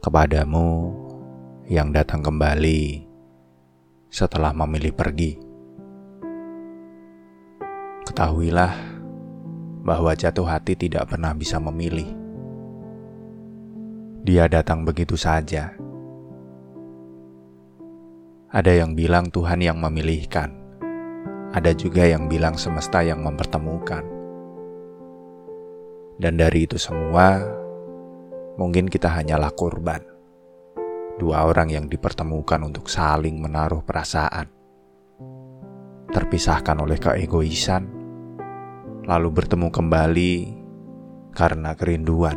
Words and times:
kepadamu 0.00 0.96
yang 1.68 1.92
datang 1.92 2.24
kembali 2.24 3.04
setelah 4.08 4.56
memilih 4.56 4.96
pergi. 4.96 5.36
Ketahuilah 8.08 8.72
bahwa 9.84 10.16
jatuh 10.16 10.48
hati 10.48 10.72
tidak 10.72 11.12
pernah 11.12 11.36
bisa 11.36 11.60
memilih. 11.60 12.08
Dia 14.24 14.48
datang 14.48 14.88
begitu 14.88 15.20
saja. 15.20 15.76
Ada 18.50 18.72
yang 18.72 18.96
bilang 18.96 19.28
Tuhan 19.28 19.60
yang 19.60 19.78
memilihkan, 19.84 20.48
ada 21.52 21.76
juga 21.76 22.08
yang 22.08 22.24
bilang 22.24 22.56
semesta 22.56 23.04
yang 23.04 23.20
mempertemukan. 23.20 24.02
Dan 26.16 26.40
dari 26.40 26.64
itu 26.64 26.80
semua, 26.80 27.60
mungkin 28.60 28.92
kita 28.92 29.08
hanyalah 29.08 29.56
korban. 29.56 30.04
Dua 31.16 31.48
orang 31.48 31.72
yang 31.72 31.88
dipertemukan 31.88 32.60
untuk 32.60 32.92
saling 32.92 33.40
menaruh 33.40 33.80
perasaan. 33.80 34.52
Terpisahkan 36.12 36.76
oleh 36.76 37.00
keegoisan, 37.00 37.88
lalu 39.08 39.28
bertemu 39.32 39.68
kembali 39.72 40.34
karena 41.32 41.72
kerinduan. 41.72 42.36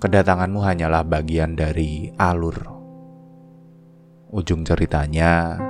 Kedatanganmu 0.00 0.60
hanyalah 0.64 1.04
bagian 1.04 1.52
dari 1.52 2.08
alur. 2.16 2.56
Ujung 4.32 4.64
ceritanya 4.64 5.60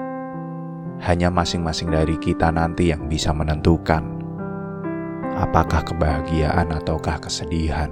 hanya 1.03 1.29
masing-masing 1.31 1.91
dari 1.91 2.15
kita 2.19 2.51
nanti 2.51 2.91
yang 2.91 3.07
bisa 3.11 3.31
menentukan 3.31 4.14
apakah 5.35 5.83
kebahagiaan 5.83 6.71
ataukah 6.71 7.19
kesedihan. 7.19 7.91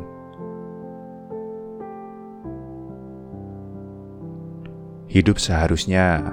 Hidup 5.10 5.36
seharusnya 5.36 6.24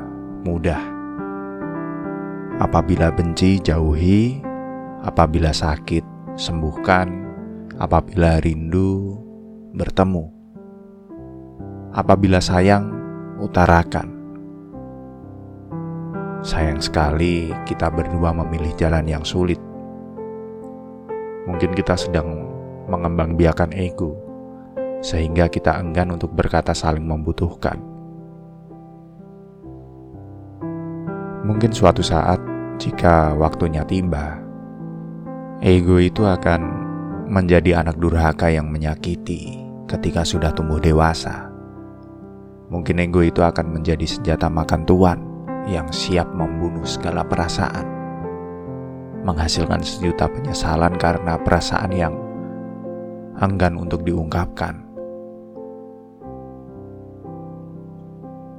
mudah. 0.48 0.80
Apabila 2.64 3.12
benci, 3.12 3.60
jauhi. 3.60 4.40
Apabila 5.04 5.52
sakit, 5.52 6.04
sembuhkan. 6.40 7.08
Apabila 7.76 8.40
rindu, 8.40 9.20
bertemu. 9.76 10.32
Apabila 11.92 12.40
sayang, 12.40 12.88
utarakan. 13.40 14.16
Sayang 16.40 16.80
sekali 16.80 17.52
kita 17.68 17.92
berdua 17.92 18.32
memilih 18.32 18.72
jalan 18.80 19.04
yang 19.08 19.28
sulit 19.28 19.60
Mungkin 21.50 21.74
kita 21.74 21.98
sedang 21.98 22.46
mengembangbiakan 22.86 23.74
ego, 23.74 24.14
sehingga 25.02 25.50
kita 25.50 25.82
enggan 25.82 26.14
untuk 26.14 26.30
berkata 26.30 26.78
saling 26.78 27.02
membutuhkan. 27.02 27.82
Mungkin 31.42 31.74
suatu 31.74 32.06
saat, 32.06 32.38
jika 32.78 33.34
waktunya 33.34 33.82
tiba, 33.82 34.38
ego 35.66 35.98
itu 35.98 36.22
akan 36.22 36.62
menjadi 37.26 37.82
anak 37.82 37.98
durhaka 37.98 38.54
yang 38.54 38.70
menyakiti 38.70 39.58
ketika 39.90 40.22
sudah 40.22 40.54
tumbuh 40.54 40.78
dewasa. 40.78 41.50
Mungkin 42.70 43.02
ego 43.02 43.26
itu 43.26 43.42
akan 43.42 43.74
menjadi 43.74 44.06
senjata 44.06 44.46
makan 44.46 44.86
tuan 44.86 45.20
yang 45.66 45.90
siap 45.90 46.30
membunuh 46.30 46.86
segala 46.86 47.26
perasaan 47.26 47.99
menghasilkan 49.24 49.84
sejuta 49.84 50.32
penyesalan 50.32 50.96
karena 50.96 51.36
perasaan 51.40 51.92
yang 51.92 52.16
enggan 53.40 53.76
untuk 53.80 54.04
diungkapkan. 54.04 54.86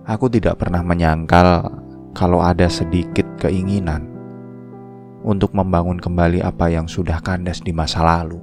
Aku 0.08 0.26
tidak 0.26 0.58
pernah 0.58 0.82
menyangkal 0.82 1.70
kalau 2.16 2.42
ada 2.42 2.66
sedikit 2.66 3.24
keinginan 3.38 4.10
untuk 5.22 5.52
membangun 5.54 6.00
kembali 6.00 6.42
apa 6.42 6.72
yang 6.72 6.90
sudah 6.90 7.20
kandas 7.22 7.62
di 7.62 7.70
masa 7.70 8.02
lalu. 8.02 8.40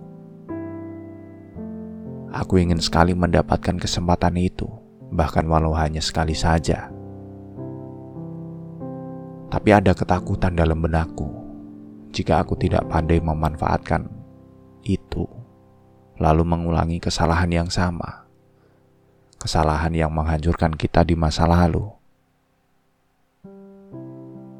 Aku 2.31 2.61
ingin 2.61 2.77
sekali 2.77 3.17
mendapatkan 3.17 3.81
kesempatan 3.81 4.37
itu, 4.37 4.69
bahkan 5.09 5.43
walau 5.49 5.73
hanya 5.73 5.99
sekali 5.99 6.37
saja. 6.37 6.93
Tapi 9.47 9.69
ada 9.73 9.95
ketakutan 9.95 10.53
dalam 10.53 10.77
benakku 10.77 11.36
jika 12.17 12.41
aku 12.41 12.57
tidak 12.57 12.89
pandai 12.89 13.21
memanfaatkan 13.21 14.09
itu, 14.81 15.29
lalu 16.17 16.41
mengulangi 16.41 16.97
kesalahan 16.97 17.45
yang 17.53 17.69
sama, 17.69 18.25
kesalahan 19.37 19.93
yang 19.93 20.09
menghancurkan 20.09 20.73
kita 20.73 21.05
di 21.05 21.13
masa 21.13 21.45
lalu. 21.45 21.85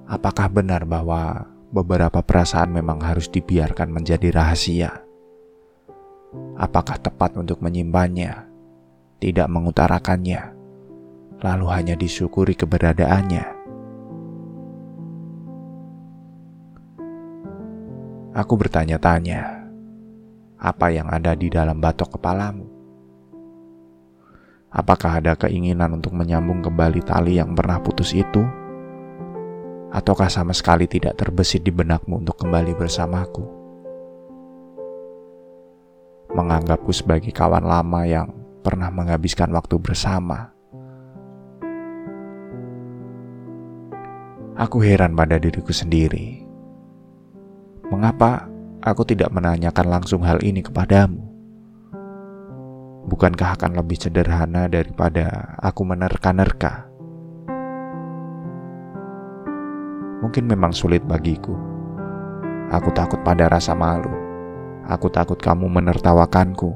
Apakah 0.06 0.54
benar 0.54 0.86
bahwa 0.86 1.50
beberapa 1.74 2.22
perasaan 2.22 2.78
memang 2.78 3.02
harus 3.02 3.26
dibiarkan 3.26 3.90
menjadi 3.90 4.30
rahasia? 4.30 5.02
Apakah 6.62 7.02
tepat 7.02 7.42
untuk 7.42 7.58
menyimpannya, 7.66 8.46
tidak 9.18 9.50
mengutarakannya, 9.50 10.54
lalu 11.42 11.66
hanya 11.74 11.98
disyukuri 11.98 12.54
keberadaannya? 12.54 13.57
Aku 18.38 18.54
bertanya-tanya, 18.54 19.66
apa 20.62 20.94
yang 20.94 21.10
ada 21.10 21.34
di 21.34 21.50
dalam 21.50 21.82
batok 21.82 22.22
kepalamu? 22.22 22.70
Apakah 24.70 25.18
ada 25.18 25.34
keinginan 25.34 25.98
untuk 25.98 26.14
menyambung 26.14 26.62
kembali 26.62 27.02
tali 27.02 27.42
yang 27.42 27.58
pernah 27.58 27.82
putus 27.82 28.14
itu? 28.14 28.46
Ataukah 29.90 30.30
sama 30.30 30.54
sekali 30.54 30.86
tidak 30.86 31.18
terbesit 31.18 31.66
di 31.66 31.74
benakmu 31.74 32.22
untuk 32.22 32.38
kembali 32.38 32.78
bersamaku? 32.78 33.42
Menganggapku 36.38 36.94
sebagai 36.94 37.34
kawan 37.34 37.66
lama 37.66 38.06
yang 38.06 38.30
pernah 38.62 38.94
menghabiskan 38.94 39.50
waktu 39.50 39.82
bersama. 39.82 40.54
Aku 44.54 44.78
heran 44.86 45.18
pada 45.18 45.42
diriku 45.42 45.74
sendiri 45.74 46.47
Mengapa 47.88 48.52
aku 48.84 49.08
tidak 49.08 49.32
menanyakan 49.32 49.88
langsung 49.88 50.20
hal 50.28 50.44
ini 50.44 50.60
kepadamu? 50.60 51.24
Bukankah 53.08 53.56
akan 53.56 53.80
lebih 53.80 53.96
sederhana 53.96 54.68
daripada 54.68 55.56
aku 55.64 55.88
menerka-nerka? 55.88 56.84
Mungkin 60.20 60.52
memang 60.52 60.76
sulit 60.76 61.00
bagiku. 61.08 61.56
Aku 62.76 62.92
takut 62.92 63.24
pada 63.24 63.48
rasa 63.48 63.72
malu. 63.72 64.12
Aku 64.92 65.08
takut 65.08 65.40
kamu 65.40 65.72
menertawakanku. 65.72 66.76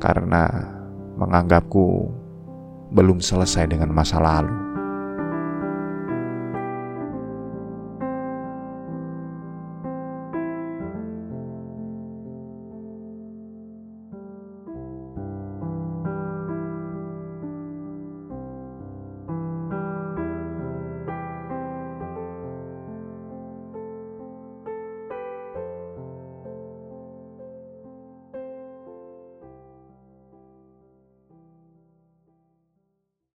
Karena 0.00 0.48
menganggapku 1.20 2.08
belum 2.96 3.20
selesai 3.20 3.68
dengan 3.68 3.92
masa 3.92 4.16
lalu. 4.16 4.69